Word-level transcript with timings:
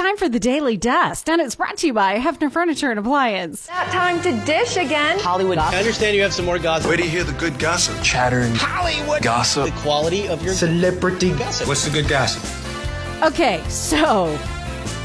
time 0.00 0.16
for 0.16 0.30
the 0.30 0.40
Daily 0.40 0.78
Dust, 0.78 1.28
and 1.28 1.42
it's 1.42 1.54
brought 1.54 1.76
to 1.78 1.86
you 1.86 1.92
by 1.92 2.18
Hefner 2.18 2.50
Furniture 2.50 2.90
and 2.90 2.98
Appliance. 2.98 3.66
That 3.66 3.92
time 3.92 4.22
to 4.22 4.46
dish 4.46 4.78
again. 4.78 5.18
Hollywood. 5.18 5.58
I 5.58 5.76
understand 5.76 6.16
you 6.16 6.22
have 6.22 6.32
some 6.32 6.46
more 6.46 6.58
gossip. 6.58 6.88
Where 6.88 6.96
do 6.96 7.04
you 7.04 7.10
hear 7.10 7.22
the 7.22 7.34
good 7.34 7.58
gossip? 7.58 8.02
Chatter 8.02 8.40
and 8.40 8.56
Hollywood. 8.56 9.22
gossip. 9.22 9.66
The 9.66 9.80
quality 9.82 10.26
of 10.26 10.42
your 10.42 10.54
Celebrity 10.54 11.32
gossip. 11.32 11.68
What's 11.68 11.84
the 11.84 11.90
good 11.90 12.08
gossip? 12.08 12.42
Okay, 13.22 13.62
so 13.68 14.38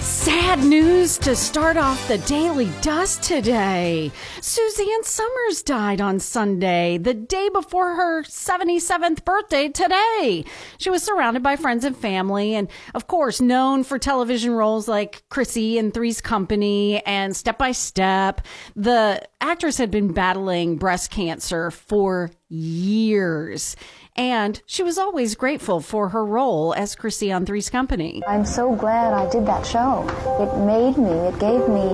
sad 0.05 0.63
news 0.63 1.17
to 1.17 1.35
start 1.35 1.77
off 1.77 2.07
the 2.07 2.19
Daily 2.19 2.69
Dust 2.81 3.23
today. 3.23 4.11
Suzanne 4.39 5.03
Somers 5.03 5.63
died 5.63 5.99
on 5.99 6.19
Sunday, 6.19 6.99
the 6.99 7.15
day 7.15 7.49
before 7.49 7.95
her 7.95 8.21
77th 8.21 9.25
birthday 9.25 9.67
today. 9.67 10.45
She 10.77 10.91
was 10.91 11.01
surrounded 11.01 11.41
by 11.41 11.55
friends 11.55 11.83
and 11.83 11.97
family, 11.97 12.53
and 12.53 12.67
of 12.93 13.07
course, 13.07 13.41
known 13.41 13.83
for 13.83 13.97
television 13.97 14.51
roles 14.51 14.87
like 14.87 15.23
Chrissy 15.29 15.79
in 15.79 15.91
Three's 15.91 16.21
Company 16.21 17.03
and 17.03 17.35
Step 17.35 17.57
by 17.57 17.71
Step. 17.71 18.41
The 18.75 19.27
actress 19.41 19.79
had 19.79 19.89
been 19.89 20.13
battling 20.13 20.77
breast 20.77 21.09
cancer 21.09 21.71
for 21.71 22.29
years. 22.49 23.75
And 24.15 24.61
she 24.65 24.83
was 24.83 24.97
always 24.97 25.35
grateful 25.35 25.81
for 25.81 26.09
her 26.09 26.25
role 26.25 26.73
as 26.73 26.95
Chrissy 26.95 27.31
on 27.31 27.45
Three's 27.45 27.69
Company. 27.69 28.23
I'm 28.27 28.45
so 28.45 28.75
glad 28.75 29.13
I 29.13 29.29
did 29.29 29.45
that 29.45 29.65
show. 29.65 30.03
It 30.39 30.57
made 30.65 30.97
me, 30.97 31.11
it 31.11 31.39
gave 31.39 31.67
me 31.67 31.89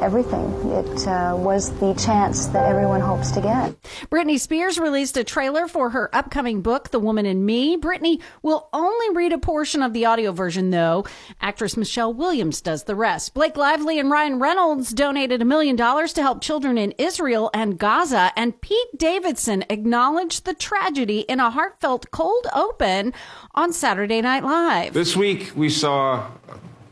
everything. 0.00 0.50
It 0.70 1.06
uh, 1.06 1.36
was 1.38 1.70
the 1.78 1.94
chance 1.94 2.46
that 2.46 2.66
everyone 2.66 3.00
hopes 3.00 3.30
to 3.32 3.40
get. 3.40 3.80
Britney 4.10 4.38
Spears 4.38 4.78
released 4.78 5.16
a 5.16 5.24
trailer 5.24 5.68
for 5.68 5.90
her 5.90 6.14
upcoming 6.14 6.62
book, 6.62 6.90
The 6.90 6.98
Woman 6.98 7.26
in 7.26 7.44
Me. 7.44 7.76
Britney 7.76 8.20
will 8.42 8.68
only 8.72 9.14
read 9.14 9.32
a 9.32 9.38
portion 9.38 9.82
of 9.82 9.92
the 9.92 10.06
audio 10.06 10.32
version, 10.32 10.70
though. 10.70 11.04
Actress 11.40 11.76
Michelle 11.76 12.12
Williams 12.12 12.60
does 12.60 12.84
the 12.84 12.94
rest. 12.94 13.34
Blake 13.34 13.56
Lively 13.56 13.98
and 13.98 14.10
Ryan 14.10 14.38
Reynolds 14.38 14.92
donated 14.92 15.42
a 15.42 15.44
million 15.44 15.76
dollars 15.76 16.12
to 16.14 16.22
help 16.22 16.40
children 16.40 16.78
in 16.78 16.92
Israel 16.98 17.50
and 17.52 17.78
Gaza, 17.78 18.32
and 18.36 18.60
Pete 18.60 18.96
Davidson 18.96 19.64
acknowledged 19.68 20.44
the 20.44 20.54
tragedy 20.54 21.20
in 21.20 21.40
a 21.40 21.50
heartfelt 21.50 22.10
cold 22.10 22.46
open 22.54 23.12
on 23.54 23.72
Saturday 23.72 24.20
Night 24.20 24.44
Live. 24.44 24.94
This 24.94 25.16
week, 25.16 25.52
we 25.54 25.68
saw 25.68 26.30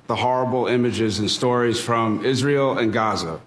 the 0.09 0.17
horrible 0.17 0.67
images 0.67 1.19
and 1.19 1.31
stories 1.31 1.79
from 1.79 2.25
Israel 2.25 2.79
and 2.79 2.93
Gaza. 2.93 3.41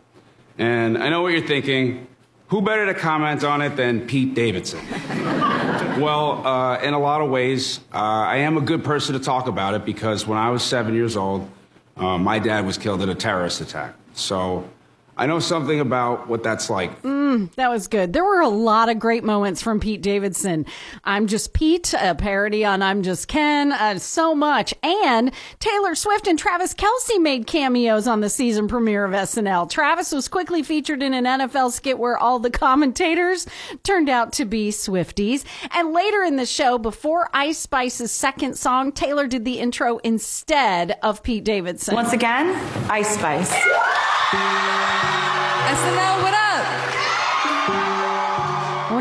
And 0.58 0.98
I 0.98 1.10
know 1.10 1.24
what 1.24 1.34
you're 1.34 1.46
thinking. 1.46 2.08
Who 2.50 2.62
better 2.62 2.86
to 2.86 2.94
comment 2.94 3.44
on 3.44 3.62
it 3.62 3.76
than 3.76 4.02
Pete 4.02 4.36
Davidson? 4.36 4.80
well, 6.00 6.46
uh, 6.46 6.80
in 6.82 6.94
a 6.94 7.00
lot 7.00 7.22
of 7.22 7.32
ways, 7.32 7.80
uh, 7.92 7.98
I 7.98 8.38
am 8.38 8.58
a 8.58 8.62
good 8.62 8.84
person 8.84 9.14
to 9.14 9.20
talk 9.20 9.48
about 9.48 9.74
it 9.74 9.86
because 9.86 10.28
when 10.28 10.38
I 10.38 10.52
was 10.52 10.62
seven 10.62 10.94
years 10.94 11.18
old, 11.18 11.50
uh, 11.98 12.20
my 12.20 12.38
dad 12.38 12.66
was 12.66 12.78
killed 12.78 13.02
in 13.02 13.10
a 13.10 13.16
terrorist 13.16 13.60
attack. 13.60 13.96
So 14.14 14.70
I 15.18 15.26
know 15.26 15.40
something 15.40 15.80
about 15.80 16.28
what 16.28 16.44
that's 16.44 16.70
like. 16.70 16.92
That 17.56 17.70
was 17.70 17.88
good. 17.88 18.14
There 18.14 18.24
were 18.24 18.42
a 18.42 18.50
lot 18.50 18.90
of 18.90 19.00
great 19.00 19.24
moments 19.24 19.62
from 19.62 19.80
Pete 19.80 20.02
Davidson. 20.02 20.66
I'm 21.04 21.28
Just 21.28 21.54
Pete, 21.54 21.94
a 21.94 22.16
parody 22.16 22.66
on 22.66 22.82
I'm 22.82 23.04
Just 23.04 23.28
Ken, 23.28 23.72
uh, 23.72 24.00
so 24.00 24.34
much. 24.36 24.74
And 24.84 25.32
Taylor 25.60 25.96
Swift 25.96 26.28
and 26.28 26.38
Travis 26.38 26.74
Kelce 26.74 27.22
made 27.22 27.48
cameos 27.48 28.08
on 28.08 28.22
the 28.22 28.30
season 28.30 28.68
premiere 28.68 29.06
of 29.06 29.12
SNL. 29.12 29.70
Travis 29.70 30.12
was 30.12 30.28
quickly 30.28 30.64
featured 30.64 31.02
in 31.02 31.14
an 31.14 31.26
NFL 31.26 31.72
skit 31.72 31.98
where 32.00 32.18
all 32.18 32.40
the 32.40 32.50
commentators 32.50 33.48
turned 33.84 34.10
out 34.10 34.34
to 34.34 34.46
be 34.46 34.70
Swifties. 34.70 35.44
And 35.72 35.94
later 35.94 36.24
in 36.24 36.36
the 36.36 36.46
show, 36.46 36.78
before 36.78 37.30
Ice 37.34 37.60
Spice's 37.60 38.12
second 38.12 38.58
song, 38.58 38.92
Taylor 38.92 39.28
did 39.28 39.46
the 39.46 39.60
intro 39.60 39.98
instead 40.00 40.98
of 41.04 41.24
Pete 41.24 41.44
Davidson. 41.44 41.96
Once 41.96 42.14
again, 42.14 42.50
Ice 42.90 43.16
Spice. 43.16 43.52
SNL, 45.72 46.22
what 46.22 46.34
up? 46.34 46.91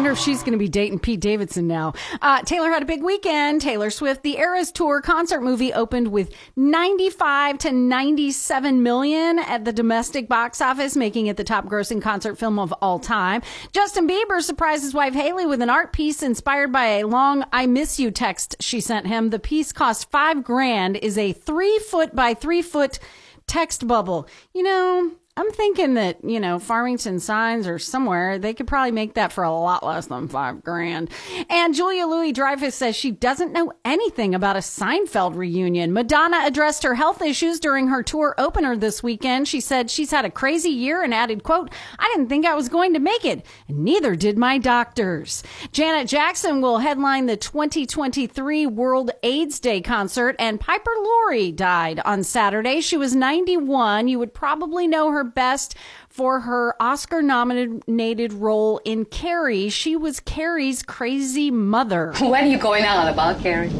I 0.00 0.02
wonder 0.02 0.12
if 0.12 0.18
she's 0.18 0.40
going 0.40 0.52
to 0.52 0.58
be 0.58 0.66
dating 0.66 1.00
Pete 1.00 1.20
Davidson 1.20 1.68
now. 1.68 1.92
Uh, 2.22 2.40
Taylor 2.40 2.70
had 2.70 2.82
a 2.82 2.86
big 2.86 3.02
weekend. 3.02 3.60
Taylor 3.60 3.90
Swift, 3.90 4.22
the 4.22 4.38
Eras 4.38 4.72
Tour 4.72 5.02
concert 5.02 5.42
movie 5.42 5.74
opened 5.74 6.08
with 6.08 6.34
95 6.56 7.58
to 7.58 7.70
97 7.70 8.82
million 8.82 9.38
at 9.40 9.66
the 9.66 9.74
domestic 9.74 10.26
box 10.26 10.62
office, 10.62 10.96
making 10.96 11.26
it 11.26 11.36
the 11.36 11.44
top 11.44 11.66
grossing 11.66 12.00
concert 12.00 12.38
film 12.38 12.58
of 12.58 12.72
all 12.80 12.98
time. 12.98 13.42
Justin 13.74 14.08
Bieber 14.08 14.40
surprised 14.40 14.84
his 14.84 14.94
wife 14.94 15.12
Hailey 15.12 15.44
with 15.44 15.60
an 15.60 15.68
art 15.68 15.92
piece 15.92 16.22
inspired 16.22 16.72
by 16.72 16.86
a 16.86 17.06
long 17.06 17.44
I 17.52 17.66
miss 17.66 18.00
you 18.00 18.10
text 18.10 18.56
she 18.58 18.80
sent 18.80 19.06
him. 19.06 19.28
The 19.28 19.38
piece 19.38 19.70
cost 19.70 20.10
five 20.10 20.42
grand, 20.42 20.96
is 20.96 21.18
a 21.18 21.34
three 21.34 21.78
foot 21.78 22.16
by 22.16 22.32
three 22.32 22.62
foot 22.62 22.98
text 23.46 23.86
bubble. 23.86 24.26
You 24.54 24.62
know, 24.62 25.10
I'm 25.40 25.50
thinking 25.52 25.94
that, 25.94 26.22
you 26.22 26.38
know, 26.38 26.58
Farmington 26.58 27.18
Signs 27.18 27.66
or 27.66 27.78
somewhere, 27.78 28.38
they 28.38 28.52
could 28.52 28.66
probably 28.66 28.90
make 28.90 29.14
that 29.14 29.32
for 29.32 29.42
a 29.42 29.50
lot 29.50 29.82
less 29.82 30.06
than 30.06 30.28
five 30.28 30.62
grand. 30.62 31.08
And 31.48 31.74
Julia 31.74 32.04
Louis 32.04 32.32
Dreyfus 32.32 32.74
says 32.74 32.94
she 32.94 33.10
doesn't 33.10 33.54
know 33.54 33.72
anything 33.82 34.34
about 34.34 34.56
a 34.56 34.58
Seinfeld 34.58 35.36
reunion. 35.36 35.94
Madonna 35.94 36.42
addressed 36.44 36.82
her 36.82 36.94
health 36.94 37.22
issues 37.22 37.58
during 37.58 37.88
her 37.88 38.02
tour 38.02 38.34
opener 38.36 38.76
this 38.76 39.02
weekend. 39.02 39.48
She 39.48 39.60
said 39.60 39.90
she's 39.90 40.10
had 40.10 40.26
a 40.26 40.30
crazy 40.30 40.68
year 40.68 41.02
and 41.02 41.14
added, 41.14 41.42
quote, 41.42 41.72
I 41.98 42.06
didn't 42.14 42.28
think 42.28 42.44
I 42.44 42.54
was 42.54 42.68
going 42.68 42.92
to 42.92 43.00
make 43.00 43.24
it. 43.24 43.46
And 43.66 43.78
neither 43.78 44.16
did 44.16 44.36
my 44.36 44.58
doctors. 44.58 45.42
Janet 45.72 46.06
Jackson 46.06 46.60
will 46.60 46.78
headline 46.78 47.24
the 47.24 47.38
2023 47.38 48.66
World 48.66 49.10
AIDS 49.22 49.58
Day 49.58 49.80
concert 49.80 50.36
and 50.38 50.60
Piper 50.60 50.92
Laurie 51.02 51.50
died 51.50 51.98
on 52.04 52.24
Saturday. 52.24 52.82
She 52.82 52.98
was 52.98 53.14
91. 53.14 54.06
You 54.06 54.18
would 54.18 54.34
probably 54.34 54.86
know 54.86 55.10
her 55.10 55.29
best 55.34 55.74
for 56.08 56.40
her 56.40 56.74
Oscar 56.80 57.22
nominated 57.22 58.32
role 58.32 58.80
in 58.84 59.04
Carrie. 59.04 59.68
She 59.68 59.96
was 59.96 60.20
Carrie's 60.20 60.82
crazy 60.82 61.50
mother. 61.50 62.12
What 62.20 62.42
are 62.44 62.46
you 62.46 62.58
going 62.58 62.84
on 62.84 63.08
about, 63.08 63.40
Carrie? 63.40 63.72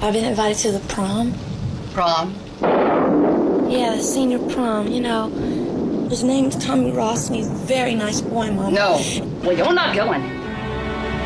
I've 0.00 0.14
been 0.14 0.24
invited 0.24 0.58
to 0.62 0.72
the 0.72 0.80
prom. 0.88 1.34
Prom? 1.92 2.34
Yeah, 3.70 3.96
the 3.96 4.02
senior 4.02 4.38
prom. 4.50 4.88
You 4.88 5.00
know, 5.00 5.28
his 6.08 6.24
name's 6.24 6.56
Tommy 6.56 6.90
Ross, 6.92 7.26
and 7.26 7.36
he's 7.36 7.50
a 7.50 7.54
very 7.54 7.94
nice 7.94 8.20
boy, 8.20 8.50
Mom. 8.50 8.72
No. 8.72 9.00
Well, 9.42 9.52
you're 9.56 9.74
not 9.74 9.94
going. 9.94 10.22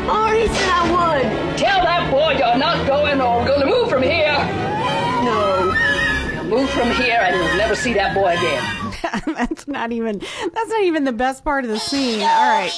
Already 0.09 0.47
said 0.47 0.69
I 0.69 0.91
would. 0.91 1.57
Tell 1.57 1.81
that 1.83 2.11
boy 2.11 2.33
you're 2.37 2.57
not 2.57 2.85
going 2.85 3.21
or 3.21 3.39
we're 3.39 3.47
going 3.47 3.61
to 3.61 3.65
move 3.65 3.89
from 3.89 4.03
here. 4.03 4.33
No. 5.23 5.92
Move 6.63 6.71
from 6.71 6.91
here 6.91 7.19
and 7.19 7.35
you'll 7.35 7.57
never 7.57 7.75
see 7.75 7.91
that 7.91 8.15
boy 8.15 8.29
again. 8.29 9.35
that's 9.35 9.67
not 9.67 9.91
even 9.91 10.19
that's 10.19 10.69
not 10.69 10.83
even 10.83 11.03
the 11.03 11.11
best 11.11 11.43
part 11.43 11.65
of 11.65 11.69
the 11.69 11.77
scene. 11.77 12.21
All 12.21 12.57
right. 12.57 12.71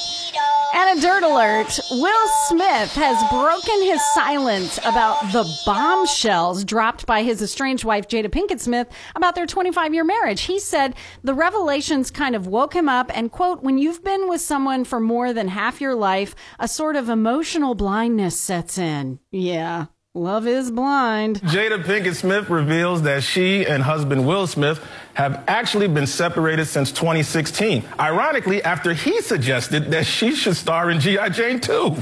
And 0.74 0.98
a 0.98 1.00
dirt 1.00 1.22
alert. 1.22 1.78
Will 1.92 2.28
Smith 2.48 2.92
has 2.94 3.30
broken 3.30 3.82
his 3.82 4.00
silence 4.12 4.78
about 4.78 5.20
the 5.30 5.48
bombshells 5.64 6.64
dropped 6.64 7.06
by 7.06 7.22
his 7.22 7.40
estranged 7.40 7.84
wife 7.84 8.08
Jada 8.08 8.28
Pinkett 8.28 8.58
Smith 8.58 8.88
about 9.14 9.36
their 9.36 9.46
25-year 9.46 10.02
marriage. 10.02 10.42
He 10.42 10.58
said 10.58 10.96
the 11.22 11.34
revelations 11.34 12.10
kind 12.10 12.34
of 12.34 12.48
woke 12.48 12.74
him 12.74 12.88
up 12.88 13.16
and 13.16 13.30
quote, 13.30 13.62
"When 13.62 13.78
you've 13.78 14.02
been 14.02 14.28
with 14.28 14.40
someone 14.40 14.84
for 14.84 14.98
more 14.98 15.32
than 15.32 15.46
half 15.46 15.80
your 15.80 15.94
life, 15.94 16.34
a 16.58 16.66
sort 16.66 16.96
of 16.96 17.08
emotional 17.08 17.76
blindness 17.76 18.36
sets 18.36 18.78
in." 18.78 19.20
Yeah. 19.30 19.86
Love 20.16 20.46
is 20.46 20.70
blind. 20.70 21.42
Jada 21.42 21.84
Pinkett 21.84 22.14
Smith 22.14 22.48
reveals 22.48 23.02
that 23.02 23.22
she 23.22 23.66
and 23.66 23.82
husband 23.82 24.26
Will 24.26 24.46
Smith 24.46 24.82
have 25.12 25.44
actually 25.46 25.88
been 25.88 26.06
separated 26.06 26.64
since 26.64 26.90
2016. 26.90 27.84
Ironically, 28.00 28.62
after 28.62 28.94
he 28.94 29.20
suggested 29.20 29.90
that 29.90 30.06
she 30.06 30.34
should 30.34 30.56
star 30.56 30.90
in 30.90 31.00
G.I. 31.00 31.28
Jane 31.28 31.60
2. 31.60 31.72
All 31.82 31.92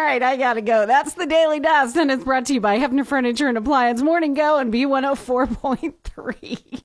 right, 0.00 0.22
I 0.22 0.38
gotta 0.38 0.62
go. 0.62 0.86
That's 0.86 1.12
the 1.12 1.26
Daily 1.26 1.60
Dust, 1.60 1.96
and 1.96 2.10
it's 2.10 2.24
brought 2.24 2.46
to 2.46 2.54
you 2.54 2.60
by 2.62 2.78
Hefner 2.78 3.06
Furniture 3.06 3.48
and 3.48 3.58
Appliance 3.58 4.00
Morning 4.00 4.32
Go 4.32 4.56
and 4.56 4.72
B104.3. 4.72 6.66